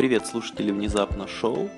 Привет, 0.00 0.26
слушатели 0.26 0.70
Внезапно 0.70 1.28
Шоу. 1.28 1.68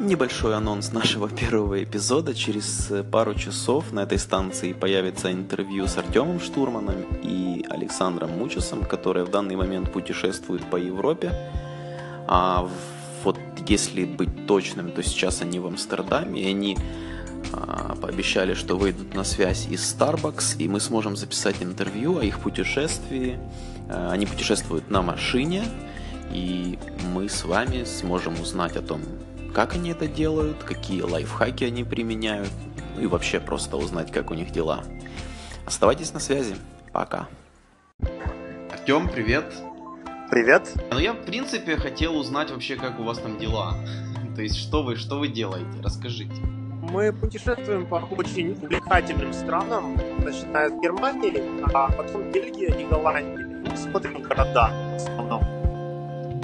Небольшой 0.00 0.56
анонс 0.56 0.92
нашего 0.92 1.28
первого 1.40 1.84
эпизода. 1.84 2.34
Через 2.34 2.90
пару 3.12 3.34
часов 3.34 3.92
на 3.92 4.04
этой 4.04 4.18
станции 4.18 4.72
появится 4.72 5.30
интервью 5.30 5.86
с 5.86 5.98
Артемом 5.98 6.40
Штурманом 6.40 7.04
и 7.22 7.66
Александром 7.68 8.30
Мучесом, 8.30 8.82
которые 8.82 9.26
в 9.26 9.30
данный 9.30 9.56
момент 9.56 9.92
путешествуют 9.92 10.64
по 10.70 10.76
Европе. 10.76 11.34
А 12.26 12.66
вот 13.24 13.36
если 13.68 14.06
быть 14.06 14.46
точным, 14.46 14.90
то 14.90 15.02
сейчас 15.02 15.42
они 15.42 15.58
в 15.58 15.66
Амстердаме, 15.66 16.40
и 16.40 16.48
они 16.48 16.78
а, 17.52 17.94
пообещали, 18.00 18.54
что 18.54 18.78
выйдут 18.78 19.14
на 19.14 19.24
связь 19.24 19.66
из 19.66 19.82
Starbucks, 19.82 20.56
и 20.56 20.66
мы 20.66 20.80
сможем 20.80 21.14
записать 21.14 21.56
интервью 21.60 22.16
о 22.16 22.24
их 22.24 22.40
путешествии. 22.40 23.38
А, 23.90 24.12
они 24.12 24.24
путешествуют 24.24 24.88
на 24.88 25.02
машине, 25.02 25.64
и 26.30 26.78
мы 27.12 27.28
с 27.28 27.44
вами 27.44 27.84
сможем 27.84 28.40
узнать 28.40 28.76
о 28.76 28.82
том, 28.82 29.00
как 29.54 29.74
они 29.74 29.90
это 29.90 30.06
делают, 30.06 30.62
какие 30.62 31.02
лайфхаки 31.02 31.64
они 31.64 31.84
применяют, 31.84 32.50
ну 32.96 33.02
и 33.02 33.06
вообще 33.06 33.40
просто 33.40 33.76
узнать, 33.76 34.12
как 34.12 34.30
у 34.30 34.34
них 34.34 34.50
дела. 34.52 34.84
Оставайтесь 35.66 36.12
на 36.12 36.20
связи. 36.20 36.56
Пока. 36.92 37.28
Артем, 38.72 39.08
привет. 39.08 39.44
Привет. 40.30 40.72
Ну 40.90 40.98
я, 40.98 41.12
в 41.12 41.24
принципе, 41.24 41.76
хотел 41.76 42.16
узнать 42.16 42.50
вообще, 42.50 42.76
как 42.76 43.00
у 43.00 43.02
вас 43.02 43.18
там 43.18 43.38
дела. 43.38 43.74
То 44.36 44.42
есть, 44.42 44.56
что 44.56 44.82
вы, 44.82 44.96
что 44.96 45.18
вы 45.18 45.28
делаете? 45.28 45.80
Расскажите. 45.82 46.40
Мы 46.90 47.12
путешествуем 47.12 47.86
по 47.86 47.96
очень 47.96 48.52
увлекательным 48.52 49.32
странам, 49.32 49.96
начиная 50.18 50.70
с 50.70 50.80
Германии, 50.80 51.62
а 51.72 51.92
потом 51.92 52.32
Бельгия 52.32 52.74
и 52.80 52.84
Голландия. 52.84 53.46
Мы 53.68 53.76
смотрим 53.76 54.22
города 54.22 54.72
в 54.92 54.96
основном. 54.96 55.59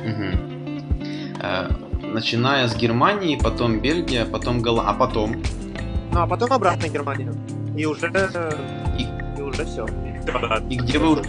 Угу. 0.06 1.42
Э, 1.42 1.68
начиная 2.02 2.68
с 2.68 2.76
Германии, 2.76 3.36
потом 3.36 3.80
Бельгия, 3.80 4.24
потом 4.24 4.62
Голландия, 4.62 4.90
а 4.90 4.94
потом? 4.94 5.42
Ну, 6.12 6.20
а 6.20 6.26
потом 6.26 6.52
обратно 6.52 6.88
Германия. 6.88 7.32
И 7.76 7.84
уже... 7.84 8.06
И, 8.98 9.38
и 9.38 9.42
уже 9.42 9.64
все. 9.64 9.86
И 10.70 10.76
где 10.76 10.98
вы... 10.98 11.22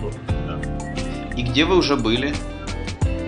И 1.35 1.43
где 1.43 1.65
вы 1.65 1.77
уже 1.77 1.95
были? 1.95 2.33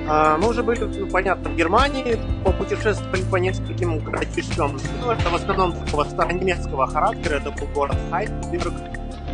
А, 0.07 0.37
мы 0.37 0.49
уже 0.49 0.63
были, 0.63 0.85
ну, 0.85 1.07
понятно, 1.07 1.51
в 1.51 1.55
Германии, 1.55 2.17
попутешествовали 2.43 3.21
по 3.29 3.35
нескольким 3.35 3.99
городишкам. 3.99 4.79
Ну, 5.01 5.11
это 5.11 5.29
в 5.29 5.35
основном 5.35 5.73
такого 5.73 6.03
старонемецкого 6.03 6.87
характера. 6.87 7.35
Это 7.35 7.51
был 7.51 7.67
город 7.75 7.95
Хайдберг, 8.09 8.73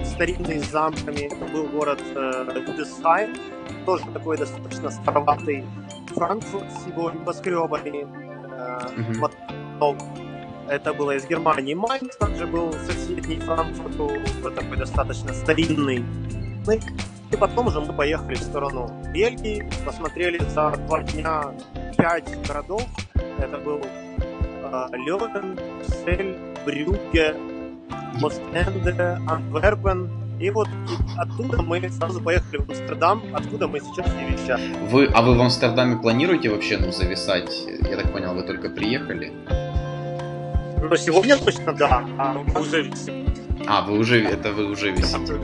старинный 0.04 0.60
с 0.60 0.70
замками. 0.70 1.34
Это 1.34 1.46
был 1.54 1.68
город 1.68 2.02
э, 2.16 2.76
Десхайм, 2.78 3.36
тоже 3.86 4.04
такой 4.14 4.38
достаточно 4.38 4.92
староватый. 4.92 5.64
Франкфурт 6.14 6.72
с 6.72 6.88
его 6.88 7.12
небоскребами. 7.12 8.08
Э, 8.58 8.80
mm-hmm. 8.98 10.70
это 10.70 10.94
было 10.94 11.16
из 11.16 11.26
Германии. 11.28 11.74
Майнц 11.74 12.16
также 12.18 12.48
был 12.48 12.74
соседний 12.74 13.40
Франкфурту, 13.40 14.12
такой 14.56 14.78
достаточно 14.78 15.34
старинный. 15.34 16.04
И 17.32 17.38
потом 17.38 17.68
уже 17.68 17.82
мы 17.82 17.94
поехали 17.94 18.36
в 18.36 18.42
сторону 18.44 18.90
Бельгии, 19.14 19.70
посмотрели 19.86 20.40
за 20.50 20.72
два 20.88 21.04
дня 21.04 21.54
пять 21.98 22.48
городов. 22.48 22.84
Это 23.40 23.58
был 23.58 23.82
э, 23.84 24.88
Сель, 26.06 26.38
Брюгге, 26.66 27.36
Мостенде, 28.20 29.20
Антверпен. 29.28 30.25
И 30.40 30.50
вот 30.50 30.68
оттуда 31.18 31.62
мы 31.62 31.90
сразу 31.90 32.22
поехали 32.22 32.58
в 32.58 32.70
Амстердам, 32.70 33.24
откуда 33.34 33.68
мы 33.68 33.80
сейчас 33.80 34.08
и 34.08 34.34
вещаем. 34.34 34.88
Вы, 34.88 35.06
а 35.14 35.22
вы 35.22 35.36
в 35.36 35.42
Амстердаме 35.42 35.96
планируете 35.96 36.50
вообще 36.50 36.78
ну, 36.78 36.92
зависать? 36.92 37.52
Я 37.90 37.96
так 37.96 38.12
понял, 38.12 38.34
вы 38.34 38.44
только 38.44 38.70
приехали? 38.70 39.32
Ну, 40.82 40.96
сегодня 40.98 41.38
точно 41.38 41.74
да, 41.74 42.06
а 42.18 42.60
уже 42.60 42.84
висим. 42.84 43.26
А, 43.68 43.82
вы 43.82 43.98
уже, 43.98 44.24
это 44.24 44.52
вы 44.52 44.66
уже 44.66 44.92
висите. 44.92 45.40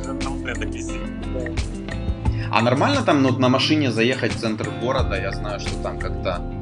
А 2.52 2.62
нормально 2.62 3.02
там 3.02 3.24
ну, 3.24 3.32
на 3.38 3.48
машине 3.48 3.92
заехать 3.92 4.34
в 4.34 4.40
центр 4.40 4.70
города? 4.82 5.16
Я 5.16 5.32
знаю, 5.32 5.60
что 5.60 5.82
там 5.82 6.00
как-то... 6.00 6.61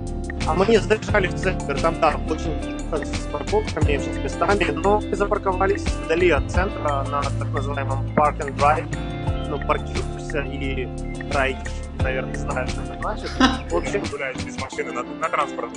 А 0.49 0.55
мы 0.55 0.65
не 0.65 0.77
заезжали 0.77 1.27
в 1.27 1.35
центр, 1.35 1.79
там, 1.79 1.99
да, 2.01 2.15
очень 2.27 2.51
с 2.91 3.27
парковками, 3.27 3.97
с 3.97 4.17
местами, 4.17 4.71
но 4.71 4.99
мы 4.99 5.15
запарковались 5.15 5.83
вдали 5.83 6.31
от 6.31 6.49
центра 6.49 7.05
на 7.07 7.21
так 7.21 7.49
называемом 7.53 8.03
Park 8.15 8.39
and 8.39 8.57
Drive, 8.57 9.47
ну, 9.47 9.59
паркируешься 9.67 10.39
и 10.39 10.87
райдишь, 11.31 11.71
наверное, 11.99 12.33
знаешь, 12.33 12.71
что 12.71 12.81
это 12.81 12.97
значит. 12.99 13.29
В 13.69 13.75
общем, 13.75 14.03
гуляешь 14.09 14.43
без 14.43 14.59
машины 14.59 14.91
на, 14.91 15.03
на 15.03 15.29
транспорт. 15.29 15.69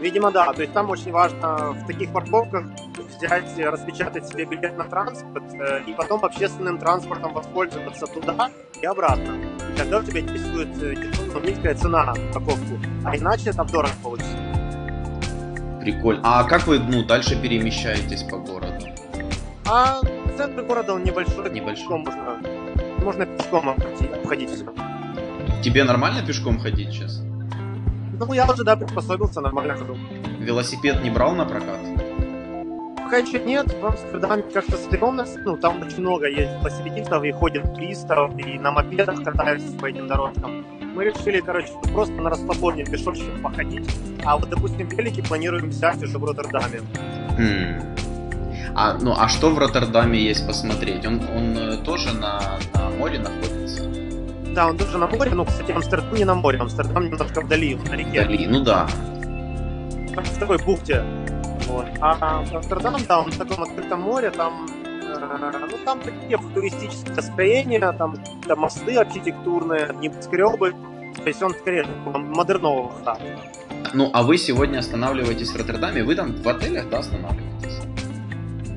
Видимо, 0.00 0.32
да. 0.32 0.52
То 0.52 0.62
есть 0.62 0.74
там 0.74 0.90
очень 0.90 1.12
важно 1.12 1.70
в 1.70 1.86
таких 1.86 2.12
парковках 2.12 2.64
взять, 3.16 3.56
распечатать 3.58 4.26
себе 4.28 4.44
билет 4.44 4.76
на 4.76 4.84
транспорт 4.84 5.44
э, 5.54 5.84
и 5.86 5.92
потом 5.92 6.24
общественным 6.24 6.78
транспортом 6.78 7.32
воспользоваться 7.32 8.06
туда 8.06 8.50
и 8.82 8.86
обратно. 8.86 9.53
И 9.74 9.76
тогда 9.76 9.98
у 9.98 10.02
тебя 10.04 10.20
действует 10.20 10.68
низкая 11.44 11.74
цена 11.74 12.04
на 12.04 12.14
парковку. 12.32 12.78
А 13.04 13.16
иначе 13.16 13.52
там 13.52 13.66
дорого 13.66 13.92
получится. 14.04 14.36
Прикольно. 15.80 16.20
А 16.22 16.44
как 16.44 16.68
вы 16.68 16.78
ну, 16.78 17.04
дальше 17.04 17.34
перемещаетесь 17.34 18.22
по 18.22 18.38
городу? 18.38 18.86
А 19.66 19.98
центр 20.36 20.62
города 20.62 20.94
он 20.94 21.02
небольшой. 21.02 21.50
Небольшой. 21.50 21.98
Можно, 21.98 22.38
можно 23.02 23.26
пешком 23.26 23.68
обходить, 23.68 24.12
обходить 24.12 24.50
все. 24.50 24.64
Тебе 25.60 25.82
нормально 25.82 26.24
пешком 26.24 26.60
ходить 26.60 26.90
сейчас? 26.90 27.20
Ну, 28.20 28.32
я 28.32 28.48
уже, 28.48 28.62
да, 28.62 28.76
приспособился, 28.76 29.40
нормально 29.40 29.74
ходу. 29.74 29.98
Велосипед 30.38 31.02
не 31.02 31.10
брал 31.10 31.34
на 31.34 31.46
прокат? 31.46 31.80
Пока 33.04 33.18
еще 33.18 33.38
нет, 33.38 33.66
в 33.82 33.84
Амстердаме 33.84 34.42
как-то 34.42 34.78
стрёмно, 34.78 35.26
ну, 35.44 35.58
там 35.58 35.82
очень 35.82 36.00
много 36.00 36.26
есть 36.26 36.50
велосипедистов 36.60 37.22
и 37.22 37.32
ходят 37.32 37.74
туристов, 37.74 38.32
и 38.38 38.58
на 38.58 38.72
мопедах 38.72 39.22
катаются 39.22 39.76
по 39.76 39.86
этим 39.86 40.08
дорожкам. 40.08 40.64
Мы 40.94 41.04
решили, 41.04 41.40
короче, 41.40 41.68
просто 41.92 42.14
на 42.14 42.30
расслабоне 42.30 42.86
пешочком 42.86 43.42
походить, 43.42 43.86
а 44.24 44.38
вот, 44.38 44.48
допустим, 44.48 44.88
велики 44.88 45.20
планируем 45.20 45.68
взять 45.68 46.02
уже 46.02 46.16
в 46.16 46.24
Роттердаме. 46.24 46.80
Хм. 47.36 47.94
А, 48.74 48.94
ну, 48.98 49.14
а 49.16 49.28
что 49.28 49.50
в 49.50 49.58
Роттердаме 49.58 50.18
есть 50.18 50.46
посмотреть? 50.46 51.04
Он, 51.04 51.20
он 51.36 51.58
э, 51.58 51.76
тоже 51.84 52.14
на, 52.14 52.58
на 52.72 52.88
море 52.88 53.18
находится? 53.18 53.84
Да, 54.54 54.68
он 54.68 54.78
тоже 54.78 54.96
на 54.96 55.06
море, 55.08 55.32
но, 55.34 55.44
кстати, 55.44 55.72
Амстердам 55.72 56.14
не 56.14 56.24
на 56.24 56.34
море, 56.34 56.58
Амстердам 56.58 57.04
немножко 57.04 57.42
вдали, 57.42 57.74
на 57.74 57.96
реке. 57.96 58.22
Вдали, 58.22 58.46
ну 58.46 58.64
да. 58.64 58.86
В 60.16 60.38
такой 60.38 60.58
бухте. 60.58 61.04
Вот. 61.66 61.86
А 62.00 62.40
Амстердам, 62.40 62.96
да, 63.08 63.20
он 63.20 63.30
в 63.30 63.38
таком 63.38 63.62
открытом 63.62 64.00
море, 64.02 64.30
там, 64.30 64.66
э, 64.84 65.66
ну, 65.70 65.78
там 65.84 66.00
такие 66.00 66.38
туристические 66.54 67.22
строения, 67.22 67.92
там, 67.92 68.16
там 68.46 68.58
мосты 68.58 68.96
архитектурные, 68.96 69.90
небоскребы. 70.00 70.74
То 71.16 71.28
есть 71.28 71.42
он 71.42 71.54
скорее 71.54 71.86
модернового 72.04 72.92
характера. 72.92 73.38
Ну, 73.94 74.10
а 74.12 74.22
вы 74.22 74.36
сегодня 74.36 74.78
останавливаетесь 74.78 75.50
в 75.50 75.56
Роттердаме, 75.56 76.02
вы 76.02 76.16
там 76.16 76.32
в 76.32 76.48
отелях, 76.48 76.88
да, 76.90 76.98
останавливаетесь? 76.98 77.80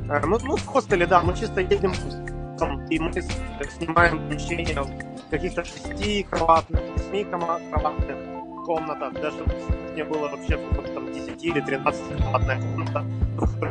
Э, 0.09 0.25
мы, 0.25 0.39
ну, 0.43 0.55
в 0.55 0.65
хостеле, 0.65 1.05
да, 1.05 1.21
мы 1.21 1.35
чисто 1.35 1.61
едем 1.61 1.93
и 2.89 2.99
мы 2.99 3.11
снимаем 3.11 4.17
помещение 4.17 4.83
каких-то 5.29 5.63
шести 5.63 6.23
кроватных, 6.23 6.81
восьми 6.95 7.23
кроватных 7.25 8.36
комнатах. 8.67 9.13
Даже 9.13 9.37
мне 9.93 10.03
было 10.03 10.27
вообще 10.27 10.59
там 10.93 11.13
10 11.13 11.45
или 11.45 11.61
13 11.61 12.17
кроватная 12.17 12.61
комната, 12.61 13.03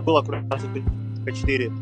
было 0.06 0.22
кровати 0.22 0.84
4. 1.26 1.72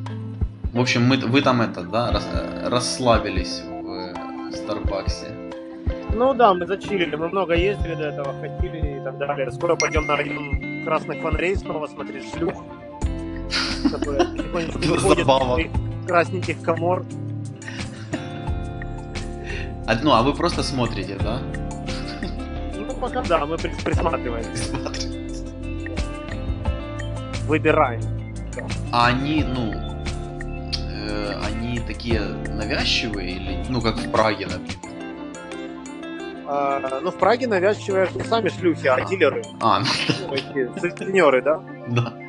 В 0.73 0.81
общем, 0.81 1.05
мы, 1.05 1.17
вы 1.17 1.43
там 1.43 1.61
это, 1.61 1.83
да, 1.83 2.11
рас, 2.11 2.29
расслабились 2.65 3.63
в 3.63 4.53
Старбаксе. 4.53 5.27
Ну 6.17 6.35
да, 6.35 6.55
мы 6.55 6.67
зачилили, 6.67 7.17
мы 7.17 7.29
много 7.29 7.55
ездили 7.55 7.94
до 7.94 8.03
этого, 8.03 8.35
ходили 8.41 9.00
и 9.00 9.05
так 9.05 9.19
далее. 9.19 9.50
Скоро 9.53 9.77
пойдем 9.77 10.06
на 10.06 10.17
район 10.17 10.85
красных 10.85 11.23
фонарей 11.23 11.56
снова 11.56 11.87
смотреть 11.87 12.25
шлюх. 12.35 12.55
Потихонечку 13.93 16.06
красненьких 16.06 16.61
комор. 16.62 17.05
А, 19.87 19.94
ну, 20.03 20.12
а 20.12 20.23
вы 20.23 20.35
просто 20.35 20.62
смотрите, 20.62 21.17
да? 21.23 21.41
Ну, 22.87 22.95
пока 22.95 23.23
да, 23.23 23.47
мы 23.47 23.57
присматриваем. 23.57 24.45
Выбираем. 27.47 28.01
А 28.93 29.09
они, 29.09 29.45
ну, 29.45 29.73
э, 31.09 31.41
они 31.45 31.81
такие 31.81 32.21
навязчивые 32.21 33.31
или, 33.33 33.65
ну, 33.69 33.81
как 33.81 33.97
в 33.97 34.11
Праге, 34.11 34.47
например? 34.47 34.85
А, 36.47 37.01
ну, 37.03 37.11
в 37.11 37.17
Праге 37.17 37.47
навязчивые 37.47 38.09
сами 38.29 38.49
шлюхи, 38.49 38.87
а 38.87 39.01
дилеры. 39.05 39.43
А, 39.61 39.81
ну, 39.81 40.37
сутенеры, 40.79 41.43
да? 41.43 41.61
Да. 41.89 42.24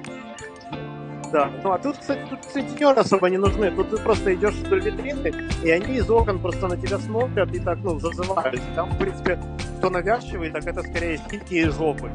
Да, 1.32 1.50
ну 1.64 1.72
а 1.72 1.78
тут, 1.78 1.98
кстати, 1.98 2.22
тут 2.30 2.40
сутенеры 2.46 3.02
особо 3.02 3.30
не 3.30 3.38
нужны. 3.38 3.72
Тут 3.72 3.90
ты 3.90 3.98
просто 3.98 4.34
идешь 4.34 4.54
вдоль 4.56 4.82
витрины, 4.82 5.34
и 5.64 5.70
они 5.70 5.98
из 5.98 6.10
окон 6.10 6.40
просто 6.40 6.68
на 6.68 6.78
тебя 6.78 7.00
смотрят 7.00 7.54
и 7.54 7.60
так, 7.60 7.80
ну, 7.84 8.00
зазывают. 8.00 8.62
Там, 8.76 8.90
в 8.92 8.98
принципе, 8.98 9.40
кто 9.78 9.90
навязчивый, 9.90 10.52
так 10.52 10.66
это 10.66 10.82
скорее 10.82 11.20
сильки 11.30 11.54
и 11.54 11.66
жопы. 11.66 12.12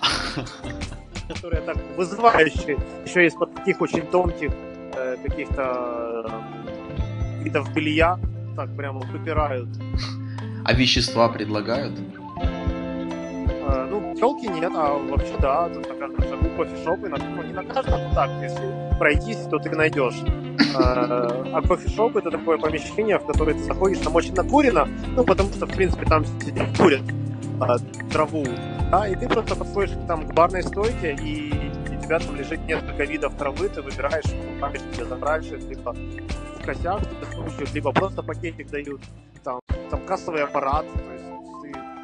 Которые 1.28 1.62
так 1.62 1.76
вызывающие. 1.96 2.78
Еще 3.04 3.26
из-под 3.26 3.54
таких 3.54 3.80
очень 3.80 4.06
тонких 4.06 4.50
э, 4.94 5.16
каких-то 5.22 6.24
э, 6.24 7.44
видов 7.44 7.72
белья 7.74 8.18
так 8.56 8.74
прямо 8.76 9.00
выпирают. 9.00 9.68
А 10.64 10.72
вещества 10.72 11.28
предлагают? 11.28 11.94
Э, 13.68 13.86
ну, 13.90 14.14
телки 14.14 14.46
нет, 14.46 14.72
а 14.74 14.94
вообще 14.94 15.34
да, 15.40 15.68
тут 15.68 15.88
на 15.88 15.94
каждом 15.94 16.22
шагу 16.22 16.48
кофешопы, 16.56 17.08
на, 17.08 17.18
не 17.42 17.52
на 17.52 17.64
каждом, 17.64 18.00
но 18.08 18.14
так, 18.14 18.30
если 18.42 18.98
пройтись, 18.98 19.38
то 19.50 19.58
ты 19.58 19.70
найдешь. 19.70 20.22
Э, 20.74 21.52
а 21.52 21.60
кофешоп 21.62 22.16
это 22.16 22.30
такое 22.30 22.56
помещение, 22.58 23.18
в 23.18 23.26
которое 23.26 23.54
ты 23.54 23.64
заходишь, 23.64 23.98
там 23.98 24.14
очень 24.14 24.34
накурено, 24.34 24.88
ну, 25.14 25.24
потому 25.24 25.50
что, 25.50 25.66
в 25.66 25.70
принципе, 25.70 26.06
там 26.06 26.24
сидят, 26.24 26.66
курят 26.78 27.02
э, 27.60 28.08
траву, 28.10 28.46
да, 28.90 29.06
и 29.06 29.14
ты 29.14 29.28
просто 29.28 29.54
подходишь 29.54 29.94
там 30.06 30.26
к 30.26 30.32
барной 30.32 30.62
стойке, 30.62 31.14
и, 31.14 31.48
и 31.48 32.02
тебя 32.02 32.20
там 32.20 32.36
лежит 32.36 32.64
несколько 32.66 33.04
видов 33.04 33.34
травы, 33.34 33.68
ты 33.68 33.82
выбираешь, 33.82 34.24
покупаешь 34.24 34.80
тебе 34.94 35.04
заправишь, 35.04 35.50
либо 35.68 35.92
в 35.92 37.34
слушают, 37.34 37.74
либо 37.74 37.92
просто 37.92 38.22
пакетик 38.22 38.70
дают, 38.70 39.00
там, 39.44 39.60
там 39.90 40.00
кассовый 40.06 40.42
аппарат, 40.42 40.86
то 40.92 41.17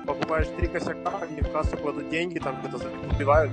покупаешь 0.05 0.47
три 0.57 0.69
косяка, 0.69 1.21
они 1.23 1.41
в 1.41 1.51
кассу 1.53 1.77
кладут 1.77 2.09
деньги, 2.11 2.39
там 2.39 2.61
где-то 2.61 2.79
забивают, 2.79 3.51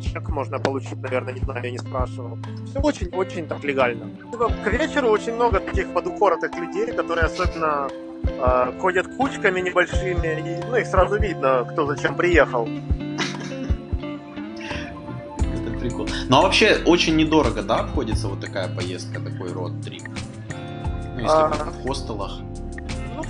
чек 0.00 0.28
можно 0.28 0.58
получить, 0.58 1.00
наверное, 1.02 1.32
не 1.32 1.40
знаю, 1.40 1.64
я 1.64 1.70
не 1.70 1.78
спрашивал. 1.78 2.38
Все 2.66 2.80
очень-очень 2.80 3.46
так 3.46 3.64
легально. 3.64 4.10
К 4.64 4.68
вечеру 4.68 5.08
очень 5.08 5.34
много 5.34 5.60
таких 5.60 5.92
подупоротых 5.92 6.54
людей, 6.56 6.92
которые 6.92 7.26
особенно 7.26 7.88
э, 8.22 8.72
ходят 8.80 9.06
кучками 9.16 9.60
небольшими, 9.60 10.60
и 10.60 10.64
ну, 10.64 10.76
их 10.76 10.86
сразу 10.86 11.18
видно, 11.18 11.66
кто 11.70 11.86
зачем 11.86 12.14
приехал. 12.14 12.68
Это 15.38 15.78
прикол. 15.80 16.08
Ну 16.28 16.36
а 16.36 16.42
вообще 16.42 16.78
очень 16.86 17.16
недорого, 17.16 17.62
да, 17.62 17.80
обходится 17.80 18.28
вот 18.28 18.40
такая 18.40 18.68
поездка, 18.68 19.20
такой 19.20 19.52
род-трип? 19.52 20.02
Ну, 21.14 21.20
если 21.20 21.36
а... 21.36 21.48
в 21.48 21.86
хостелах. 21.86 22.40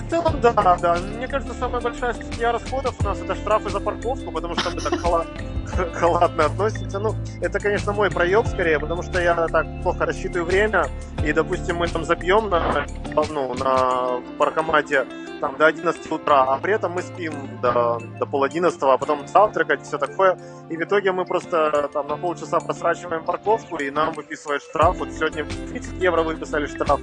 В 0.06 0.08
целом, 0.08 0.40
да, 0.40 0.52
да. 0.52 0.96
Мне 1.16 1.26
кажется, 1.26 1.52
самая 1.54 1.80
большая 1.80 2.12
статья 2.12 2.52
расходов 2.52 2.94
у 3.00 3.04
нас 3.04 3.20
это 3.20 3.34
штрафы 3.34 3.70
за 3.70 3.80
парковку, 3.80 4.30
потому 4.30 4.54
что 4.54 4.70
мы 4.70 4.80
так 4.80 5.00
халатно 5.94 6.44
относимся. 6.44 7.00
Ну, 7.00 7.16
это, 7.40 7.58
конечно, 7.58 7.92
мой 7.92 8.08
проеб 8.08 8.46
скорее, 8.46 8.78
потому 8.78 9.02
что 9.02 9.20
я 9.20 9.34
так 9.48 9.66
плохо 9.82 10.06
рассчитываю 10.06 10.44
время, 10.44 10.86
и, 11.24 11.32
допустим, 11.32 11.76
мы 11.76 11.88
там 11.88 12.04
забьем 12.04 12.48
на, 12.48 12.86
ну, 13.30 13.54
на 13.54 14.20
паркомате 14.38 15.06
там, 15.40 15.56
до 15.56 15.66
11 15.66 16.12
утра, 16.12 16.44
а 16.44 16.58
при 16.58 16.74
этом 16.74 16.92
мы 16.92 17.02
спим 17.02 17.32
до, 17.60 18.00
до 18.20 18.26
пол 18.26 18.44
11, 18.44 18.80
а 18.82 18.98
потом 18.98 19.26
завтракать, 19.26 19.82
все 19.82 19.98
такое. 19.98 20.38
И 20.70 20.76
в 20.76 20.82
итоге 20.82 21.10
мы 21.10 21.24
просто 21.24 21.90
там 21.92 22.06
на 22.06 22.16
полчаса 22.16 22.60
просрачиваем 22.60 23.24
парковку, 23.24 23.76
и 23.78 23.90
нам 23.90 24.12
выписывают 24.12 24.62
штраф. 24.62 24.98
Вот 24.98 25.10
сегодня 25.10 25.44
30 25.44 26.00
евро 26.00 26.22
выписали 26.22 26.66
штраф. 26.66 27.00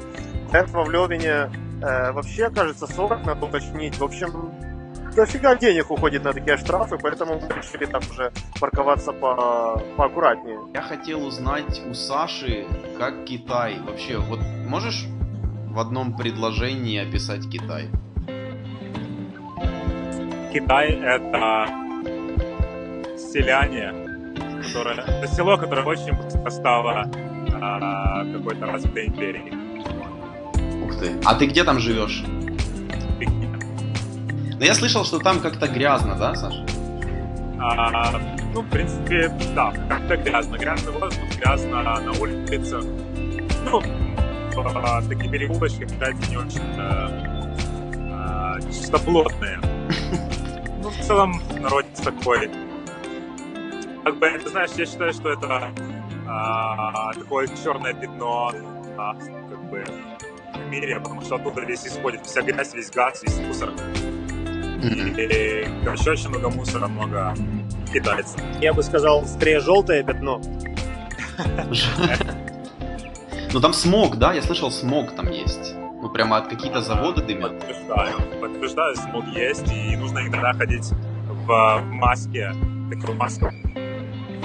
До 0.54 0.58
этого 0.60 0.84
в 0.84 0.90
Левине 0.90 1.50
э, 1.84 2.12
вообще, 2.12 2.50
кажется, 2.50 2.88
40 2.88 3.26
надо 3.26 3.46
уточнить. 3.46 3.98
В 3.98 4.04
общем, 4.04 4.52
дофига 5.16 5.56
денег 5.56 5.92
уходит 5.92 6.24
на 6.24 6.34
такие 6.34 6.58
штрафы, 6.58 6.98
поэтому 6.98 7.40
мы 7.40 7.48
решили 7.56 7.86
там 7.86 8.02
уже 8.10 8.32
парковаться 8.60 9.12
по 9.12 9.82
поаккуратнее. 9.98 10.60
Я 10.74 10.82
хотел 10.82 11.26
узнать 11.26 11.82
у 11.86 11.94
Саши, 11.94 12.66
как 12.98 13.26
Китай. 13.26 13.80
Вообще, 13.80 14.18
вот 14.18 14.40
можешь 14.68 15.06
в 15.70 15.80
одном 15.80 16.16
предложении 16.16 17.00
описать 17.00 17.50
Китай? 17.50 17.90
Китай 20.54 20.92
это 20.92 21.68
селяне, 23.18 23.92
которое, 24.62 25.02
это 25.02 25.28
село, 25.28 25.58
которое 25.58 25.84
очень 25.84 26.14
быстро 26.16 26.50
стало 26.52 27.10
а, 27.60 28.24
какой-то 28.24 28.68
развитой 28.68 29.08
империей. 29.08 29.63
Ух 30.94 31.00
ты. 31.00 31.12
А 31.26 31.36
ты 31.36 31.46
где 31.48 31.64
там 31.64 31.80
живешь? 31.80 32.24
Ну 34.56 34.60
я 34.60 34.74
слышал, 34.76 35.04
что 35.04 35.20
там 35.20 35.40
как-то 35.40 35.68
грязно, 35.68 36.16
да, 36.16 36.36
Саша? 36.36 36.66
А, 37.60 38.20
ну, 38.54 38.62
в 38.62 38.70
принципе, 38.70 39.30
да, 39.56 39.74
как-то 39.90 40.18
грязно. 40.18 40.58
Грязный 40.58 40.92
воздух, 40.94 41.24
грязно 41.38 41.84
на 41.84 42.12
улице. 42.20 42.80
Ну, 43.66 43.82
в 44.56 45.10
таких 45.10 45.32
переулочках, 45.32 45.88
кстати, 45.88 46.30
не 46.30 46.38
очень 46.38 46.62
а, 46.78 48.60
чистоплотные 48.62 49.60
ну, 50.84 50.90
в 50.90 50.98
целом, 50.98 51.42
народ 51.60 51.86
такой. 52.04 52.50
Как 54.04 54.20
бы, 54.20 54.30
ты 54.30 54.50
знаешь, 54.50 54.72
я 54.78 54.86
считаю, 54.86 55.14
что 55.14 55.30
это 55.30 55.72
а, 56.28 57.14
такое 57.14 57.48
черное 57.64 57.94
пятно 57.94 58.52
а, 58.98 59.14
как 59.14 59.70
бы 59.70 59.84
мире, 60.74 61.00
потому 61.00 61.22
что 61.22 61.36
оттуда 61.36 61.62
весь 61.62 61.86
исходит 61.86 62.26
вся 62.26 62.42
грязь, 62.42 62.74
весь 62.74 62.90
газ, 62.90 63.22
весь 63.24 63.38
мусор. 63.40 63.70
Mm-hmm. 63.70 65.22
И, 65.22 65.86
короче, 65.86 66.12
очень 66.12 66.30
много 66.30 66.50
мусора, 66.50 66.88
много 66.88 67.36
китайцев. 67.94 68.42
Я 68.60 68.74
бы 68.74 68.84
сказал, 68.84 69.26
скорее 69.26 69.60
желтое 69.60 70.04
пятно. 70.04 70.42
Ну 73.54 73.60
там 73.60 73.74
смог, 73.74 74.18
да? 74.18 74.34
Я 74.34 74.42
слышал, 74.42 74.72
смог 74.72 75.16
там 75.16 75.30
есть. 75.30 75.76
Ну, 76.02 76.10
прямо 76.10 76.38
от 76.38 76.48
какие-то 76.48 76.82
заводы 76.82 77.22
дымят? 77.22 77.60
Подтверждаю. 77.60 78.18
Подтверждаю, 78.42 78.96
смог 78.96 79.28
есть, 79.28 79.72
и 79.72 79.96
нужно 79.96 80.20
иногда 80.28 80.54
ходить 80.54 80.90
в 81.46 81.82
маске, 81.92 82.52
такой 82.90 83.16
маску, 83.16 83.52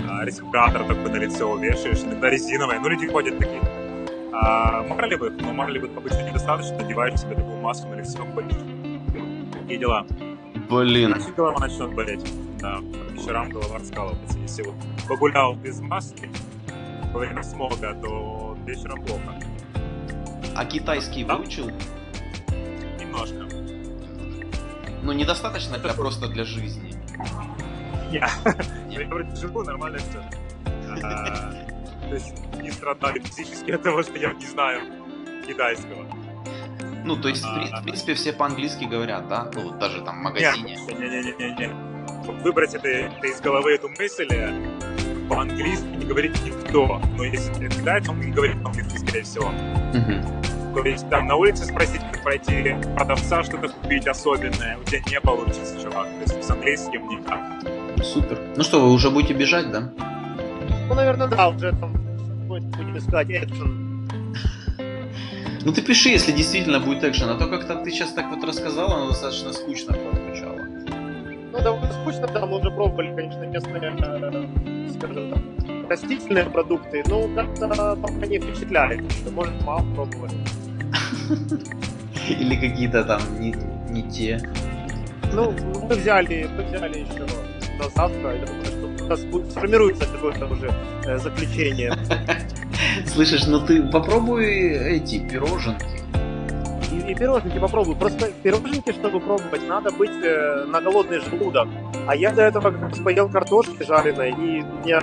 а, 0.08 0.24
респиратор 0.24 0.84
такой 0.84 1.10
на 1.10 1.16
лицо 1.16 1.56
вешаешь, 1.56 2.00
иногда 2.04 2.28
резиновые, 2.28 2.80
ну, 2.80 2.88
люди 2.88 3.08
ходят 3.08 3.38
такие. 3.38 3.62
А, 4.32 4.82
марлевых, 4.82 5.40
но 5.40 5.52
марлевых 5.52 5.96
обычно 5.96 6.28
недостаточно, 6.28 6.76
надеваешь 6.76 7.20
себе 7.20 7.34
такую 7.34 7.60
маску 7.60 7.88
на 7.88 7.94
лицо, 7.94 8.24
ходишь. 8.34 8.56
Такие 9.52 9.78
дела. 9.78 10.06
Блин. 10.68 11.14
Значит, 11.14 11.34
голова 11.34 11.60
начнет 11.60 11.94
болеть. 11.94 12.32
Да, 12.60 12.78
вечерам 13.12 13.48
голова 13.48 13.78
раскалывается. 13.78 14.38
Если 14.38 14.62
вот 14.62 14.74
погулял 15.08 15.54
без 15.54 15.80
маски 15.80 16.28
во 17.12 17.20
время 17.20 17.42
смога, 17.42 17.94
то 17.94 18.56
вечером 18.66 19.02
плохо. 19.04 19.40
А 20.54 20.64
китайский 20.66 21.24
да? 21.24 21.36
выучил? 21.36 21.70
Немножко. 22.98 23.48
Ну, 25.02 25.12
недостаточно 25.12 25.78
для 25.78 25.94
просто 25.94 26.28
для 26.28 26.44
жизни. 26.44 26.94
Я. 28.10 28.28
Я 28.90 29.06
вроде 29.08 29.34
живу, 29.36 29.62
нормально 29.62 29.98
все. 29.98 31.64
А, 32.08 32.10
то 32.10 32.14
есть 32.14 32.34
не 32.62 32.70
страдали 32.70 33.18
физически 33.20 33.70
от 33.70 33.82
того, 33.82 34.02
что 34.02 34.18
я 34.18 34.32
не 34.32 34.46
знаю 34.46 34.80
китайского. 35.46 36.06
Ну, 37.04 37.16
то 37.16 37.28
есть, 37.28 37.44
в 37.44 37.82
принципе, 37.82 38.14
все 38.14 38.32
по-английски 38.32 38.84
говорят, 38.84 39.28
да? 39.28 39.50
Ну, 39.54 39.70
даже 39.78 40.02
там 40.02 40.20
в 40.20 40.22
магазине. 40.24 40.76
Не-не-не-не. 40.88 41.70
Выбрать 42.42 42.74
это, 42.74 42.88
это 42.88 43.26
из 43.26 43.40
головы 43.40 43.72
эту 43.72 43.88
мысль 43.88 44.26
э, 44.30 45.28
по-английски 45.28 45.86
не 45.86 46.04
говорит 46.04 46.36
никто. 46.44 47.00
Но 47.16 47.24
если 47.24 47.52
ты 47.54 47.68
китаец, 47.68 48.08
он 48.08 48.20
не 48.20 48.32
говорит 48.32 48.62
по-английски, 48.62 48.98
скорее 48.98 49.22
всего. 49.22 49.46
Угу. 49.46 50.74
То 50.74 50.88
есть 50.88 51.08
там 51.08 51.26
на 51.26 51.36
улице 51.36 51.64
спросить, 51.64 52.02
как 52.12 52.22
пройти 52.22 52.76
продавца 52.94 53.42
что-то 53.42 53.68
купить 53.68 54.06
особенное, 54.06 54.78
у 54.78 54.84
тебя 54.84 55.00
не 55.10 55.20
получится, 55.20 55.80
чувак. 55.82 56.08
То 56.08 56.34
есть 56.34 56.44
с 56.44 56.50
английским 56.50 57.08
никак. 57.08 57.40
Супер. 58.04 58.38
Ну 58.56 58.62
что, 58.62 58.80
вы 58.80 58.92
уже 58.92 59.10
будете 59.10 59.34
бежать, 59.34 59.70
да? 59.70 59.90
Ну, 60.88 60.94
наверное, 60.94 61.28
да, 61.28 61.48
уже 61.48 61.72
там 61.72 61.92
будем 62.48 62.96
искать 62.96 63.30
экшен. 63.30 64.08
Ну 65.64 65.72
ты 65.72 65.82
пиши, 65.82 66.08
если 66.08 66.32
действительно 66.32 66.80
будет 66.80 67.04
экшен, 67.04 67.28
а 67.28 67.34
то 67.34 67.46
как-то 67.46 67.76
ты 67.76 67.90
сейчас 67.90 68.12
так 68.12 68.30
вот 68.30 68.44
рассказала, 68.44 68.94
оно 68.94 69.08
достаточно 69.08 69.52
скучно 69.52 69.92
прозвучало. 69.92 70.58
Ну, 71.52 71.60
довольно 71.60 71.92
скучно, 71.92 72.26
да, 72.26 72.46
мы 72.46 72.58
уже 72.58 72.70
пробовали, 72.70 73.14
конечно, 73.14 73.42
местные, 73.44 73.92
э, 74.00 74.88
скажем 74.96 75.30
так, 75.30 75.90
растительные 75.90 76.44
продукты, 76.44 77.02
но 77.06 77.28
как-то 77.34 77.68
пока 77.96 78.26
не 78.26 78.38
впечатляет. 78.38 79.02
Может, 79.30 79.62
мало 79.64 79.84
пробовали. 79.94 80.32
Или 82.30 82.56
какие-то 82.56 83.04
там 83.04 83.20
не, 83.38 83.54
не 83.90 84.02
те. 84.10 84.40
Ну, 85.32 85.52
мы 85.82 85.94
взяли, 85.96 86.48
мы 86.56 86.64
взяли 86.64 87.00
еще 87.00 87.26
на 87.78 87.88
завтра. 87.90 88.36
Я 88.36 88.46
думаю, 88.46 88.77
нас 89.08 89.20
будет, 89.24 89.50
сформируется 89.50 90.06
какое-то 90.06 90.46
уже 90.46 90.72
э, 91.04 91.18
заключение. 91.18 91.92
Слышишь, 93.06 93.46
ну 93.46 93.60
ты 93.64 93.82
попробуй 93.82 94.46
эти 94.46 95.18
пироженки. 95.28 95.86
И, 96.92 97.12
и 97.12 97.14
пироженки 97.14 97.58
попробуй. 97.58 97.96
Просто 97.96 98.30
пироженки, 98.42 98.92
чтобы 98.92 99.20
пробовать, 99.20 99.66
надо 99.68 99.90
быть 99.90 100.10
э, 100.24 100.64
на 100.66 100.80
голодный 100.80 101.20
желудок. 101.20 101.68
А 102.06 102.14
я 102.14 102.32
до 102.32 102.42
этого 102.42 102.70
как 102.70 102.80
раз 102.82 102.98
поел 102.98 103.28
картошки 103.28 103.82
жареной, 103.84 104.30
и 104.30 104.62
меня 104.84 105.00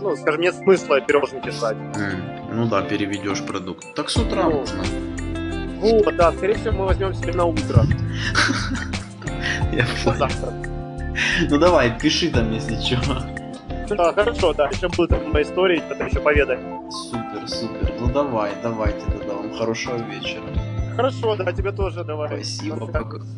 ну, 0.00 0.14
скажем, 0.16 0.40
нет 0.42 0.54
смысла 0.54 1.00
пирожные 1.00 1.42
писать. 1.42 1.76
М, 1.96 2.22
Ну 2.52 2.66
да, 2.66 2.82
переведешь 2.82 3.42
продукт. 3.42 3.84
Так 3.94 4.10
с 4.10 4.16
утра 4.16 4.44
Ну. 4.44 4.50
можно. 4.58 4.82
Вот, 5.80 6.16
да, 6.16 6.32
скорее 6.32 6.54
всего, 6.54 6.72
мы 6.72 6.86
возьмем 6.86 7.14
себе 7.14 7.32
на 7.32 7.44
утро. 7.44 7.84
Я 9.72 9.86
понял. 10.04 10.28
Ну 11.50 11.58
давай, 11.58 11.98
пиши 11.98 12.30
там, 12.30 12.52
если 12.52 12.76
что. 12.80 13.22
Да, 13.94 14.12
хорошо, 14.12 14.52
да, 14.52 14.68
еще 14.68 14.88
будет 14.88 15.10
моя 15.32 15.44
история, 15.44 15.82
это 15.88 16.04
еще 16.04 16.20
поведаем. 16.20 16.90
Супер, 16.90 17.48
супер. 17.48 17.92
Ну 18.00 18.12
давай, 18.12 18.52
давайте 18.62 19.04
тогда 19.06 19.34
вам 19.34 19.52
хорошего 19.56 19.96
вечера. 19.96 20.42
Хорошо, 20.96 21.36
да, 21.36 21.52
тебе 21.52 21.72
тоже 21.72 22.04
давай. 22.04 22.28
Спасибо. 22.28 22.86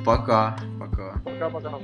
Пока. 0.04 0.56
Пока. 0.78 1.16
Пока-пока. 1.24 1.78